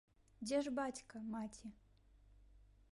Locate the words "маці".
1.35-1.67